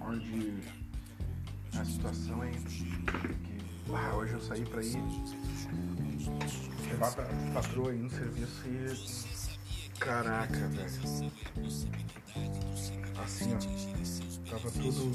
onde 0.00 0.62
a 1.78 1.84
situação 1.84 2.42
é 2.42 2.50
que 2.50 2.86
hoje 4.14 4.32
eu 4.32 4.40
saí 4.40 4.64
pra 4.64 4.82
ir 4.82 4.96
levar 6.88 7.12
pra 7.14 7.24
patroa 7.52 7.90
aí 7.90 7.98
no 7.98 8.10
serviço 8.10 8.66
e 8.66 9.88
caraca, 9.98 10.68
velho. 10.68 11.32
Assim, 13.22 13.54
ó, 13.54 14.50
tava 14.50 14.70
tudo 14.70 15.12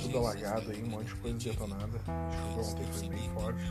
tudo 0.00 0.18
alagado 0.18 0.70
aí, 0.70 0.82
um 0.82 0.88
monte 0.88 1.06
de 1.06 1.14
coisa 1.16 1.38
detonada. 1.38 1.98
Chuva 1.98 2.60
ontem 2.60 2.86
foi 2.92 3.08
bem 3.08 3.30
forte. 3.30 3.64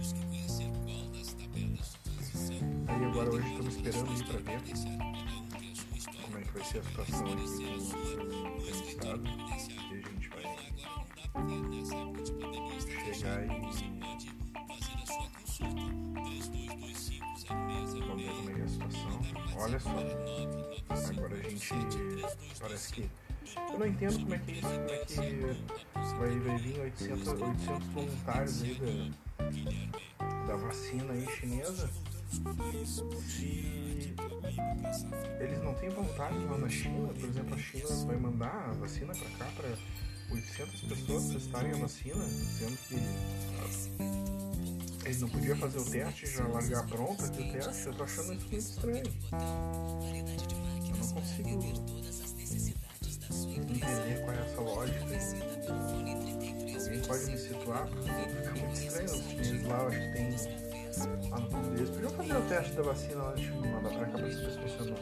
Aí 2.87 3.05
agora 3.05 3.29
hoje 3.29 3.47
estamos 3.49 3.75
esperando 3.75 4.19
ir 4.19 4.23
pra 4.25 4.41
que 4.59 4.73
vai 6.53 6.63
ser 6.63 6.79
a 6.79 6.83
situação 6.83 7.25
aqui 7.27 7.43
com 7.43 8.57
o 8.57 8.69
estado. 8.69 9.23
E 9.25 9.93
a 9.93 10.01
gente 10.01 10.29
vai 10.29 10.43
chegar 13.13 13.43
e. 13.43 13.47
Vamos 18.07 18.45
ver 18.45 18.61
a 18.61 18.67
situação. 18.67 19.21
Olha 19.57 19.79
só. 19.79 19.89
Agora 21.09 21.35
a 21.35 21.49
gente. 21.49 21.73
Parece 22.59 22.93
que. 22.93 23.09
Eu 23.71 23.79
não 23.79 23.87
entendo 23.87 24.19
como 24.19 24.35
é 24.35 24.39
que 24.39 24.61
como 24.61 24.73
é 24.89 25.05
que 25.05 25.15
vai, 26.17 26.39
vai 26.39 26.57
vir 26.59 26.79
800, 26.79 27.27
800 27.27 27.87
voluntários 27.87 28.63
aí 28.63 29.11
da, 30.19 30.25
da 30.45 30.55
vacina 30.55 31.13
aí 31.13 31.25
chinesa. 31.37 31.89
Se 32.29 32.41
eles 35.39 35.63
não 35.63 35.73
têm 35.75 35.89
voluntários 35.89 36.43
lá 36.49 36.57
na 36.57 36.69
China, 36.69 37.07
por 37.07 37.27
exemplo, 37.27 37.55
a 37.55 37.57
China 37.57 38.05
vai 38.05 38.17
mandar 38.17 38.69
a 38.69 38.73
vacina 38.73 39.13
para 39.13 39.29
cá 39.31 39.51
para 39.55 39.69
800 40.31 40.81
pessoas 40.81 41.29
testarem 41.29 41.71
a 41.71 41.77
vacina, 41.77 42.23
sendo 42.27 42.77
que 42.87 42.95
eles 45.05 45.21
não 45.21 45.29
podiam 45.29 45.57
fazer 45.57 45.79
o 45.79 45.85
teste 45.85 46.27
já 46.27 46.47
largar 46.47 46.85
pronto 46.87 47.25
aqui 47.25 47.41
o 47.41 47.51
teste, 47.51 47.87
eu 47.87 47.93
tô 47.93 48.03
achando 48.03 48.33
isso 48.33 48.47
muito 48.47 48.55
estranho. 48.55 49.03
Eu 50.85 50.97
não 50.97 51.07
consigo 51.13 51.63
entender 53.49 54.19
qual 54.23 54.33
é 54.33 54.45
essa 54.45 54.61
lógica. 54.61 54.99
Alguém 56.79 57.01
pode 57.01 57.25
me 57.25 57.37
situar, 57.37 57.87
fica 57.87 58.51
muito 58.51 58.79
estranho. 58.79 59.09
Os 59.09 59.63
lá, 59.63 59.77
eu 59.79 59.87
acho 59.87 59.99
que 59.99 60.09
tem 60.13 60.68
fundo 60.93 61.69
deles. 61.75 61.89
Podiam 61.89 62.11
fazer 62.11 62.37
o 62.37 62.41
teste 62.41 62.73
da 62.75 62.81
vacina 62.83 63.31
deixa 63.35 63.51
eu 63.51 63.61
mandar 63.61 63.89
pra 63.89 64.05
cá 64.05 64.11
pra 64.11 64.21
ver 64.21 64.33
se 64.33 64.59
funciona. 64.59 64.95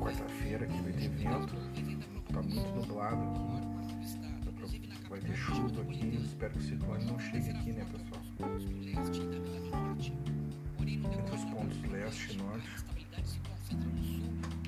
Quarta-feira 0.00 0.64
aqui 0.64 0.80
vai 0.80 0.92
ter 0.92 1.08
vento, 1.08 1.54
tá 2.32 2.42
muito 2.42 2.70
nublado 2.74 3.22
aqui. 3.22 3.70
Vai 5.08 5.20
ter 5.20 5.34
chuva 5.34 5.82
aqui, 5.82 6.20
espero 6.24 6.52
que 6.52 6.58
o 6.58 6.62
ciclone 6.62 7.04
não 7.04 7.18
chegue 7.18 7.50
aqui, 7.50 7.72
né, 7.72 7.84
pessoal? 7.92 8.22
Entre 10.80 11.34
os 11.34 11.44
pontos 11.44 11.90
leste 11.90 12.32
e 12.32 12.36
norte. 12.36 12.68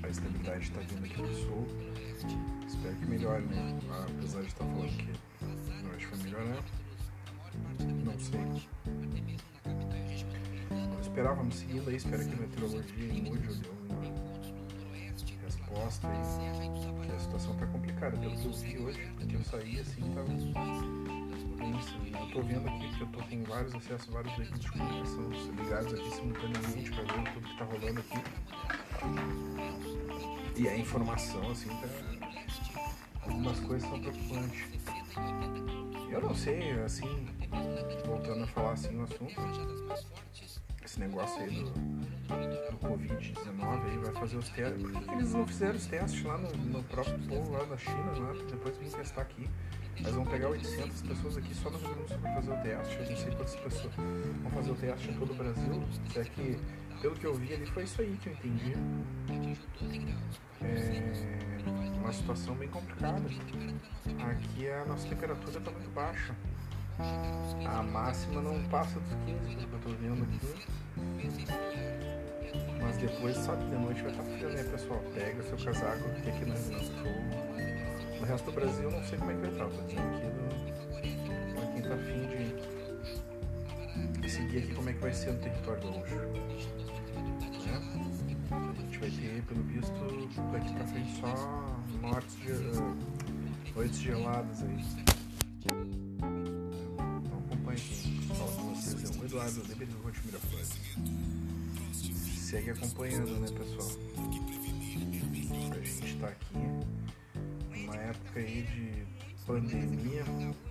A 0.03 0.09
estabilidade 0.09 0.65
está 0.65 0.81
vindo 0.81 1.05
aqui 1.05 1.15
pro 1.15 1.35
sul. 1.35 1.67
Espero 2.67 2.97
que 2.97 3.07
melhore, 3.07 3.45
né? 3.47 3.79
Apesar 4.19 4.41
de 4.41 4.49
estar 4.49 4.65
falando 4.65 4.97
que 4.97 5.13
melhorar. 6.33 6.65
Não 8.05 8.19
sei. 8.19 8.41
Vamos 10.71 11.07
esperar, 11.07 11.35
vamos 11.35 11.55
seguindo 11.55 11.89
aí. 11.89 11.97
Espero 11.97 12.25
que 12.25 12.33
a 12.33 12.37
meteorologia 12.37 13.23
mude 13.23 13.49
ou 13.49 13.55
dê 13.55 13.69
uma 13.69 14.03
resposta 15.45 16.09
aí. 16.09 17.15
A 17.15 17.19
situação 17.19 17.55
tá 17.57 17.67
complicada. 17.67 18.17
Pelo 18.17 18.37
que 18.37 18.47
eu 18.47 18.53
vi 18.53 18.79
hoje, 18.79 19.07
porque 19.19 19.37
eu 19.37 19.45
saí 19.45 19.81
assim, 19.81 20.01
tava 20.15 20.33
eu 21.63 22.29
tô 22.33 22.43
vendo 22.43 22.69
aqui 22.69 22.89
porque 22.89 23.03
eu 23.03 23.09
tô 23.09 23.19
com 23.23 23.45
vários 23.45 23.75
acessos, 23.75 24.07
vários 24.09 24.35
veículos 24.37 24.61
de 24.61 24.71
comunicação 24.73 25.31
ligados 25.31 25.95
aqui 25.95 26.11
simultaneamente 26.15 26.91
para 26.91 27.03
ver 27.03 27.33
tudo 27.33 27.49
que 27.49 27.59
tá 27.59 27.65
rolando 27.65 28.01
aqui. 28.01 28.23
E 30.57 30.69
a 30.69 30.77
informação, 30.77 31.51
assim, 31.51 31.69
tá. 31.69 31.89
Algumas 33.23 33.61
coisas 33.61 33.89
são 33.89 34.01
preocupantes. 34.01 34.92
Eu 36.11 36.21
não 36.21 36.35
sei, 36.35 36.73
assim, 36.85 37.27
voltando 38.05 38.45
a 38.45 38.47
falar 38.47 38.73
assim 38.73 38.91
no 38.91 39.05
assunto, 39.05 39.41
esse 40.85 41.01
negócio 41.01 41.43
aí 41.43 41.51
do, 41.51 41.71
do 41.71 42.79
Covid-19 42.79 43.91
aí 43.91 43.99
vai 43.99 44.13
fazer 44.13 44.37
os 44.37 44.49
testes. 44.51 44.83
Por 44.83 45.03
que 45.03 45.15
eles 45.15 45.33
não 45.33 45.47
fizeram 45.47 45.77
os 45.77 45.87
testes 45.87 46.23
lá 46.23 46.37
no, 46.37 46.51
no 46.57 46.83
próprio 46.85 47.19
povo 47.21 47.53
lá 47.53 47.65
da 47.65 47.79
China, 47.79 48.13
lá, 48.19 48.33
depois 48.51 48.77
vêm 48.77 48.91
testar 48.91 49.23
aqui? 49.23 49.49
Mas 50.03 50.13
vão 50.15 50.25
pegar 50.27 50.49
800 50.49 51.03
pessoas 51.03 51.37
aqui 51.37 51.55
só 51.55 51.71
no 51.71 51.79
Rio 51.79 51.89
Grande 51.89 52.03
do 52.03 52.09
Sul 52.09 52.19
para 52.19 52.35
fazer 52.35 52.51
o 52.51 52.57
teste. 52.63 52.97
Eu 52.97 53.11
não 53.11 53.17
sei 53.17 53.31
quantas 53.33 53.57
pessoas 53.57 53.95
vão 53.95 54.51
fazer 54.51 54.71
o 54.71 54.75
teste 54.75 55.11
em 55.11 55.15
todo 55.15 55.31
o 55.31 55.35
Brasil. 55.35 55.83
Se 56.11 56.19
é 56.19 56.25
que, 56.25 56.59
pelo 57.03 57.17
que 57.17 57.27
eu 57.27 57.35
vi 57.35 57.53
ali, 57.53 57.67
foi 57.67 57.83
isso 57.83 58.01
aí 58.01 58.17
que 58.23 58.29
eu 58.29 58.33
entendi. 58.33 58.75
É 60.61 61.99
uma 61.99 62.13
situação 62.13 62.55
bem 62.55 62.69
complicada. 62.69 63.21
Aqui 64.31 64.69
a 64.69 64.85
nossa 64.85 65.09
temperatura 65.09 65.59
está 65.59 65.71
muito 65.73 65.91
baixa. 65.91 66.33
A 67.67 67.83
máxima 67.83 68.41
não 68.41 68.63
passa 68.69 69.01
dos 69.01 69.15
15, 69.27 69.57
pelo 69.57 69.67
que 69.67 69.73
eu 69.73 69.79
estou 69.79 69.95
vendo 69.97 70.23
aqui. 70.23 70.39
Mas 72.81 72.97
depois, 72.99 73.37
sabe, 73.37 73.65
de 73.65 73.75
noite 73.75 74.01
vai 74.03 74.13
estar 74.13 74.23
frio, 74.23 74.51
né, 74.51 74.63
pessoal? 74.63 75.03
Pega 75.13 75.43
seu 75.43 75.59
casaco, 75.59 76.09
que 76.23 76.31
aqui 76.31 76.45
no 76.45 76.55
Rio 76.55 76.65
Grande 76.69 76.79
do 76.79 76.85
Sul. 76.85 78.21
No 78.21 78.27
resto 78.27 78.45
do 78.45 78.53
Brasil, 78.53 78.91
não 78.91 79.03
sei 79.03 79.19
como 79.19 79.31
é 79.33 79.35
que 79.35 79.41
vai 79.41 79.51
estar. 79.51 79.67
Estou 79.67 79.87
dizendo 79.87 80.17
aqui 80.17 80.27
do, 80.31 81.55
pra 81.55 81.67
quem 81.73 81.83
tá 81.83 81.95
afim 81.95 82.23
de 84.21 84.31
seguir 84.31 84.59
aqui 84.59 84.75
como 84.75 84.89
é 84.89 84.93
que 84.93 85.01
vai 85.01 85.13
ser 85.13 85.33
no 85.33 85.41
território 85.41 85.83
gaúcho. 85.83 86.82
Pelo 89.47 89.63
visto, 89.65 89.93
daqui 90.51 90.73
pra 90.73 90.87
frente 90.87 91.21
só 91.21 91.77
mortes, 92.01 92.35
uh, 92.35 92.97
noites 93.75 93.99
geladas 94.01 94.63
aí. 94.63 94.85
Então 95.65 97.39
acompanhe 97.47 97.79
aqui. 97.79 98.27
Fala 98.29 98.53
com 98.53 98.75
vocês, 98.75 99.05
é 99.05 99.21
o 99.21 99.25
Eduardo 99.25 99.63
Liberino 99.69 100.01
Rote 100.03 100.21
Miraflores. 100.25 100.71
Segue 102.39 102.71
acompanhando, 102.71 103.41
né, 103.41 103.49
pessoal? 103.49 103.91
A 105.71 105.85
gente 105.85 106.17
tá 106.19 106.29
aqui 106.29 106.57
numa 107.71 107.97
época 107.97 108.41
aí 108.41 108.63
de 108.63 109.07
pandemia. 109.47 110.25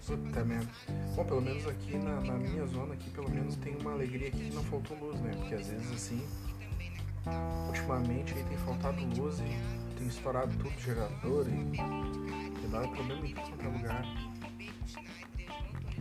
Puta 0.08 0.44
merda. 0.44 0.72
Bom, 1.16 1.26
pelo 1.26 1.42
menos 1.42 1.68
aqui 1.68 1.98
na, 1.98 2.20
na, 2.22 2.34
minha 2.34 2.66
zona 2.66 2.96
aqui, 2.96 3.10
pelo 3.12 3.30
menos 3.30 3.56
tem 3.58 3.76
uma 3.76 3.92
alegria 3.92 4.30
aqui 4.30 4.50
que 4.50 4.56
não 4.56 4.64
faltou 4.64 4.98
luz, 4.98 5.20
né? 5.22 5.32
Porque 5.36 5.56
às 5.56 5.68
vezes 5.68 5.92
assim, 5.92 6.22
ultimamente 7.92 8.34
aí 8.34 8.44
tem 8.46 8.58
faltado 8.58 9.06
luz 9.18 9.40
e 9.40 9.44
tem 9.98 10.08
estourado 10.08 10.52
tudo 10.58 10.80
gerador 10.80 11.46
e 11.48 11.66
tem 11.76 12.70
dado 12.70 12.88
problema 12.90 13.28
em 13.28 13.34
quanto 13.34 13.62
é 13.62 13.68
lugar. 13.68 14.06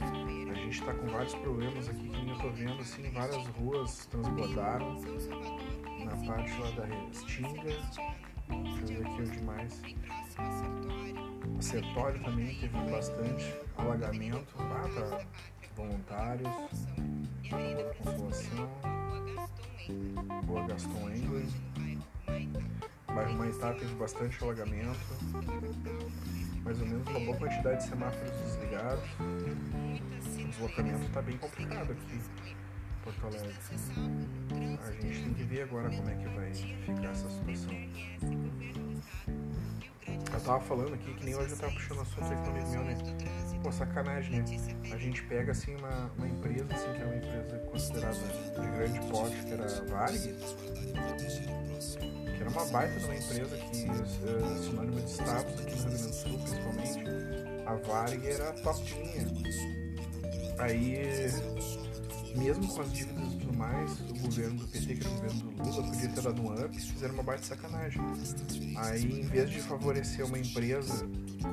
A 0.01 0.55
gente 0.55 0.83
tá 0.85 0.95
com 0.95 1.09
vários 1.09 1.35
problemas 1.35 1.89
aqui 1.89 2.09
que 2.09 2.29
eu 2.29 2.39
tô 2.39 2.49
vendo 2.51 2.81
assim, 2.81 3.11
várias 3.11 3.45
ruas 3.49 4.07
transbordaram 4.07 4.95
na 6.05 6.17
parte 6.27 6.57
lá 6.61 6.71
da 6.71 6.85
Restinga. 6.85 7.63
Deixa 7.63 8.01
eu 8.81 8.87
ver 8.87 9.05
aqui 9.07 9.23
onde 9.23 9.43
mais. 9.43 9.83
A 10.39 11.63
Sertório 11.63 12.23
também 12.23 12.55
teve 12.59 12.79
bastante 12.91 13.55
alagamento. 13.77 14.55
Ah, 14.59 14.89
tá. 14.95 15.21
Voluntários. 15.77 16.49
Boa. 17.51 18.71
Boa 20.45 20.67
Gaston 20.67 21.11
Engler. 21.11 21.47
Bairro 23.15 23.35
Maitá 23.35 23.73
teve 23.75 23.95
bastante 23.95 24.43
alagamento. 24.43 24.99
Mais 26.65 26.81
ou 26.81 26.87
menos 26.87 27.09
uma 27.09 27.21
boa 27.21 27.37
quantidade 27.37 27.83
de 27.83 27.89
semáforos 27.89 28.31
desligados. 28.31 29.05
O 29.19 30.49
deslocamento 30.49 31.05
está 31.07 31.23
bem 31.23 31.37
complicado 31.39 31.93
aqui 31.93 32.15
em 32.15 33.03
Porto 33.03 33.27
Alegre. 33.27 33.55
A 34.87 34.91
gente 34.93 35.23
tem 35.23 35.35
que 35.35 35.43
ver 35.45 35.63
agora 35.63 35.91
como 35.91 36.09
é 36.09 36.15
que 36.15 36.29
vai 36.29 36.53
ficar 36.53 37.11
essa 37.11 37.29
situação. 37.31 37.73
Eu 40.33 40.41
tava 40.41 40.61
falando 40.61 40.95
aqui 40.95 41.13
que 41.15 41.25
nem 41.25 41.35
hoje 41.35 41.51
eu 41.51 41.59
tava 41.59 41.73
puxando 41.73 42.01
assunto 42.01 42.25
aí 42.25 42.37
com 42.37 42.53
meu, 42.53 42.85
né? 42.85 42.97
Pô, 43.63 43.73
sacanagem, 43.73 44.41
né? 44.41 44.45
A 44.93 44.97
gente 44.97 45.23
pega 45.25 45.53
assim 45.53 45.77
uma, 45.77 46.11
uma 46.17 46.29
empresa, 46.29 46.67
assim, 46.73 46.93
que 46.95 47.03
é 47.03 47.05
uma 47.05 47.17
empresa 47.17 47.59
considerada 47.71 48.17
de 48.17 48.71
grande 48.71 49.01
porte, 49.11 49.37
que 49.45 49.53
era 49.53 49.65
a 49.65 49.85
Varig, 49.85 50.35
que 52.41 52.45
era 52.45 52.51
uma 52.51 52.65
baita 52.67 52.99
de 52.99 53.05
uma 53.05 53.15
empresa 53.15 53.57
que 53.57 53.85
uh, 53.85 54.65
sinônimo 54.65 55.01
de 55.03 55.11
status 55.11 55.61
aqui 55.61 55.63
no 55.63 55.77
Rio 55.77 55.85
Grande 55.85 56.07
do 56.07 56.15
Sul, 56.15 56.39
principalmente. 56.39 57.01
A 57.67 57.75
Varig 57.75 58.27
era 58.27 58.53
top 58.55 58.83
de 58.83 58.95
linha. 58.95 59.27
Aí 60.59 60.97
mesmo 62.37 62.67
com 62.69 62.81
as 62.81 62.93
dívidas 62.93 63.33
e 63.33 63.37
tudo 63.39 63.59
mais, 63.59 64.01
o 64.01 64.15
governo 64.21 64.61
do 64.61 64.69
PT, 64.69 64.95
que 64.95 65.01
era 65.05 65.11
o 65.11 65.15
governo 65.17 65.41
do 65.41 65.63
Lula, 65.63 65.83
podia 65.83 66.09
ter 66.09 66.23
dado 66.23 66.43
um 66.43 66.65
up, 66.65 66.81
fizeram 66.81 67.15
uma 67.15 67.23
baita 67.23 67.43
sacanagem. 67.43 68.01
Aí, 68.77 69.21
em 69.21 69.27
vez 69.27 69.51
de 69.51 69.61
favorecer 69.61 70.25
uma 70.25 70.39
empresa 70.39 71.07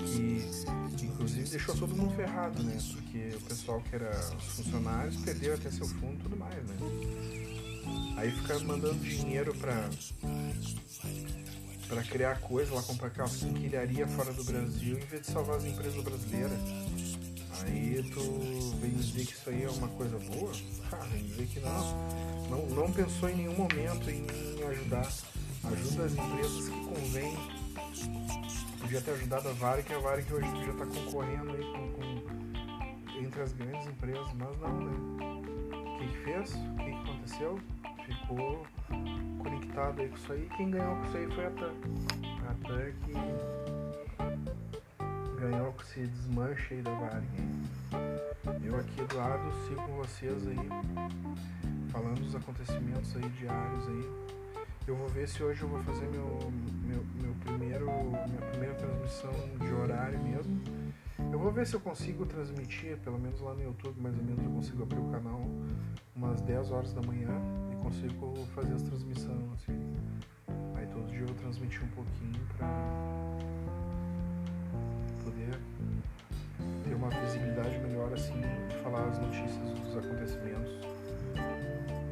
que, 0.06 1.04
inclusive, 1.04 1.50
deixou 1.50 1.76
todo 1.76 1.96
mundo 1.96 2.16
ferrado, 2.16 2.64
né? 2.64 2.78
Porque 2.94 3.36
o 3.36 3.42
pessoal 3.42 3.82
que 3.82 3.96
era 3.96 4.12
os 4.38 4.44
funcionários 4.56 5.18
perdeu 5.18 5.56
até 5.56 5.70
seu 5.72 5.88
fundo 5.88 6.14
e 6.14 6.24
tudo 6.24 6.38
mais, 6.38 6.64
né? 6.64 7.47
Aí 8.18 8.32
fica 8.32 8.60
mandando 8.60 8.96
dinheiro 8.96 9.54
pra, 9.56 9.90
pra 11.88 12.04
criar 12.04 12.40
coisa 12.40 12.74
lá, 12.74 12.82
comprar 12.82 13.08
aquelas 13.08 13.36
quinquilharia 13.36 14.08
fora 14.08 14.34
do 14.34 14.44
Brasil, 14.44 14.98
em 14.98 15.06
vez 15.06 15.22
de 15.22 15.32
salvar 15.32 15.58
as 15.58 15.66
empresas 15.66 16.04
brasileiras. 16.04 16.60
Aí 17.62 18.10
tu 18.14 18.76
vem 18.82 18.92
dizer 18.92 19.26
que 19.26 19.34
isso 19.34 19.50
aí 19.50 19.64
é 19.64 19.70
uma 19.70 19.88
coisa 19.90 20.18
boa? 20.20 20.52
Ah, 20.92 21.06
vem 21.12 21.24
dizer 21.24 21.48
que 21.48 21.60
não, 21.60 22.50
não, 22.50 22.66
não 22.68 22.92
pensou 22.92 23.30
em 23.30 23.36
nenhum 23.36 23.56
momento 23.56 24.10
em, 24.10 24.26
em 24.26 24.64
ajudar. 24.64 25.12
Ajuda 25.64 26.06
as 26.06 26.12
empresas 26.14 26.70
que 26.70 26.86
convém. 26.86 27.38
Podia 28.80 29.02
ter 29.02 29.12
ajudado 29.12 29.50
a 29.50 29.54
Varig, 29.54 29.94
a 29.94 30.00
Varig 30.00 30.34
hoje 30.34 30.48
já 30.66 30.72
está 30.72 30.86
concorrendo 30.86 31.52
aí 31.52 31.64
com, 31.64 31.92
com, 31.92 33.20
entre 33.20 33.42
as 33.42 33.54
grandes 33.54 33.88
empresas, 33.88 34.28
mas 34.36 34.60
não, 34.60 34.80
né? 34.80 35.37
O 35.98 36.00
que, 36.00 36.08
fez? 36.20 36.54
O 36.54 36.76
que, 36.76 36.92
aconteceu? 36.92 37.60
Ficou 38.06 38.64
conectado 39.40 40.00
aí 40.00 40.10
com 40.10 40.16
isso 40.16 40.32
aí. 40.32 40.48
Quem 40.56 40.70
ganhou 40.70 40.96
com 40.96 41.06
isso 41.06 41.18
aí 41.18 41.28
foi 41.32 41.46
a 41.48 41.50
TAM. 41.50 41.74
A 42.48 42.54
TAM 42.68 42.92
que 43.02 43.14
ganhou 45.42 45.74
com 45.74 45.82
esse 45.82 46.06
desmanche 46.06 46.76
aí 46.76 46.84
da 46.84 46.92
Varig. 46.92 47.28
Eu 48.64 48.76
aqui 48.78 49.04
do 49.04 49.18
lado 49.18 49.52
sigo 49.68 49.82
vocês 49.98 50.48
aí, 50.48 50.70
falando 51.92 52.22
dos 52.22 52.36
acontecimentos 52.36 53.16
aí 53.16 53.28
diários 53.30 53.88
aí. 53.88 54.08
Eu 54.86 54.96
vou 54.96 55.10
ver 55.10 55.28
se 55.28 55.42
hoje 55.42 55.64
eu 55.64 55.68
vou 55.68 55.82
fazer 55.84 56.06
meu, 56.10 56.52
meu, 56.84 57.04
meu 57.16 57.34
primeiro, 57.44 57.88
minha 57.88 58.52
primeira 58.52 58.76
transmissão 58.76 59.34
de 59.60 59.74
horário 59.74 60.20
mesmo. 60.20 60.37
Vou 61.48 61.54
ver 61.54 61.66
se 61.66 61.76
eu 61.76 61.80
consigo 61.80 62.26
transmitir, 62.26 62.98
pelo 62.98 63.18
menos 63.18 63.40
lá 63.40 63.54
no 63.54 63.64
YouTube, 63.64 64.02
mais 64.02 64.18
ou 64.18 64.22
menos 64.22 64.44
eu 64.44 64.52
consigo 64.52 64.84
abrir 64.84 65.00
o 65.00 65.10
canal 65.10 65.40
umas 66.14 66.42
10 66.42 66.72
horas 66.72 66.92
da 66.92 67.02
manhã 67.02 67.32
e 67.72 67.76
consigo 67.78 68.36
fazer 68.54 68.74
as 68.74 68.82
transmissões 68.82 69.50
assim. 69.54 69.80
Aí 70.76 70.86
todo 70.88 71.08
dia 71.08 71.22
eu 71.22 71.28
vou 71.28 71.36
transmitir 71.38 71.82
um 71.86 71.88
pouquinho 71.88 72.38
pra 72.58 72.68
poder 75.24 75.58
ter 76.84 76.94
uma 76.94 77.10
visibilidade 77.12 77.78
melhor 77.78 78.12
assim, 78.12 78.42
de 78.68 78.76
falar 78.84 79.08
as 79.08 79.18
notícias 79.18 79.72
dos 79.80 79.96
acontecimentos 79.96 80.74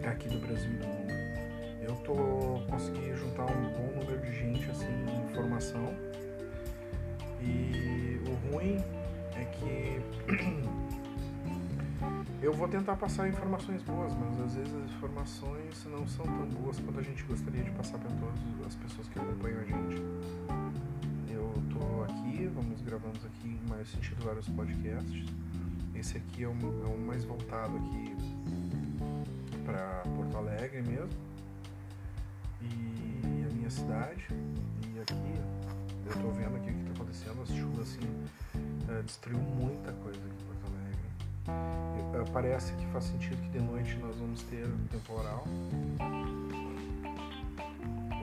aqui 0.09 0.29
do 0.29 0.39
Brasil 0.47 0.71
e 0.71 0.77
do 0.77 0.87
mundo. 0.87 1.13
Eu 1.81 1.95
tô 2.05 2.71
conseguindo 2.71 3.17
juntar 3.17 3.51
um 3.51 3.73
bom 3.73 3.99
número 3.99 4.21
de 4.21 4.31
gente 4.33 4.71
assim 4.71 4.87
informação. 5.29 5.93
E 7.41 8.21
o 8.29 8.53
ruim 8.53 8.77
é 9.35 9.45
que 9.45 10.01
eu 12.41 12.53
vou 12.53 12.67
tentar 12.67 12.95
passar 12.95 13.27
informações 13.27 13.81
boas, 13.83 14.13
mas 14.15 14.39
às 14.41 14.55
vezes 14.55 14.73
as 14.73 14.91
informações 14.91 15.85
não 15.85 16.07
são 16.07 16.25
tão 16.25 16.47
boas 16.47 16.79
quanto 16.79 16.99
a 16.99 17.03
gente 17.03 17.23
gostaria 17.23 17.63
de 17.63 17.71
passar 17.71 17.97
para 17.97 18.09
todas 18.09 18.67
as 18.67 18.75
pessoas 18.75 19.07
que 19.09 19.19
acompanham 19.19 19.59
a 19.59 19.63
gente. 19.63 20.01
Eu 21.29 21.53
tô 21.71 22.03
aqui, 22.03 22.49
vamos 22.53 22.81
gravando 22.81 23.19
aqui 23.25 23.59
mais 23.69 23.89
sentido 23.89 24.23
vários 24.23 24.47
podcasts. 24.49 25.25
Esse 25.95 26.17
aqui 26.17 26.43
é 26.43 26.47
o, 26.47 26.51
é 26.51 26.87
o 26.87 26.97
mais 26.99 27.23
voltado 27.23 27.77
aqui 27.77 28.15
para 29.65 30.03
Porto 30.15 30.37
Alegre 30.37 30.81
mesmo 30.81 31.09
e 32.61 33.45
a 33.49 33.53
minha 33.53 33.69
cidade. 33.69 34.27
E 34.93 34.99
aqui 34.99 35.39
eu 36.05 36.21
tô 36.21 36.29
vendo 36.29 36.55
aqui 36.57 36.69
o 36.69 36.73
que 36.73 36.83
tá 36.83 36.91
acontecendo, 36.91 37.41
as 37.41 37.49
chuvas 37.49 37.79
assim 37.87 38.07
uh, 38.89 39.03
destruiu 39.03 39.39
muita 39.39 39.91
coisa 39.93 40.19
aqui 40.19 40.35
em 40.41 40.45
Porto 40.45 40.65
Alegre. 40.67 41.09
Uh, 42.21 42.31
parece 42.31 42.73
que 42.73 42.85
faz 42.87 43.05
sentido 43.05 43.41
que 43.41 43.49
de 43.49 43.59
noite 43.59 43.95
nós 43.97 44.15
vamos 44.17 44.43
ter 44.43 44.65
um 44.65 44.87
temporal, 44.87 45.43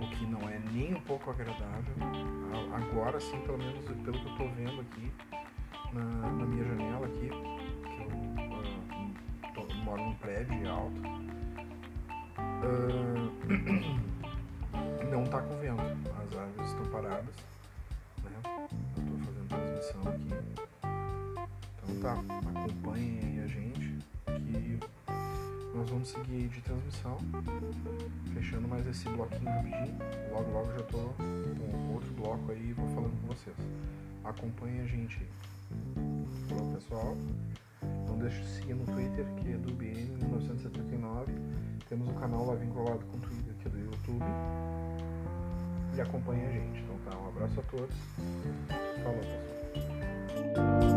o 0.00 0.10
que 0.10 0.26
não 0.26 0.48
é 0.48 0.60
nem 0.72 0.94
um 0.94 1.00
pouco 1.00 1.30
agradável. 1.30 1.94
Agora 2.74 3.20
sim, 3.20 3.40
pelo 3.40 3.58
menos 3.58 3.84
pelo 3.84 4.02
que 4.02 4.26
eu 4.26 4.36
tô 4.36 4.48
vendo 4.48 4.80
aqui 4.80 5.12
na, 5.92 6.04
na 6.04 6.46
minha 6.46 6.64
janela 6.64 7.06
aqui, 7.06 7.28
que 7.28 8.02
eu 8.02 9.62
uh, 9.62 9.66
tô, 9.66 9.74
moro 9.76 10.02
num 10.02 10.14
prédio 10.14 10.70
alto. 10.70 11.00
não 11.00 11.22
tá, 22.02 22.18
acompanhem 22.54 23.20
aí 23.22 23.40
a 23.44 23.46
gente 23.46 23.96
que 24.26 24.80
nós 25.74 25.88
vamos 25.88 26.08
seguir 26.08 26.48
de 26.48 26.60
transmissão. 26.60 27.16
Fechando 28.34 28.66
mais 28.66 28.84
esse 28.88 29.08
bloquinho 29.08 29.50
rapidinho. 29.50 29.96
Logo 30.32 30.50
logo 30.50 30.72
já 30.72 30.82
tô 30.82 30.98
com 30.98 31.94
outro 31.94 32.12
bloco 32.14 32.50
aí 32.50 32.70
e 32.70 32.72
vou 32.72 32.88
falando 32.88 33.20
com 33.20 33.28
vocês. 33.28 33.56
Acompanhem 34.24 34.80
a 34.80 34.86
gente 34.86 35.18
aí. 35.20 35.28
Falou 36.48 36.74
pessoal. 36.74 37.16
Não 38.08 38.18
deixe 38.18 38.40
de 38.40 38.48
seguir 38.48 38.74
no 38.74 38.84
Twitter, 38.84 39.24
que 39.36 39.52
é 39.52 39.56
do 39.56 39.72
BN1979. 39.72 41.28
Temos 41.88 42.08
um 42.08 42.14
canal 42.14 42.46
lá 42.46 42.56
vinculado 42.56 43.04
com 43.06 43.16
o 43.16 43.20
Twitter, 43.20 43.54
que 43.60 43.68
é 43.68 43.70
do 43.70 43.78
YouTube. 43.78 44.24
E 45.96 46.00
acompanhe 46.00 46.46
a 46.46 46.50
gente. 46.50 46.80
Então 46.80 46.96
tá, 47.04 47.16
um 47.16 47.28
abraço 47.28 47.60
a 47.60 47.62
todos. 47.62 47.94
Falou. 49.04 50.91